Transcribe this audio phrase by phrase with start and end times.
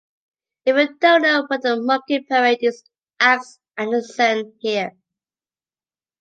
[0.65, 2.83] If you don't know what a monkey parade is
[3.19, 4.97] ask Anderson here.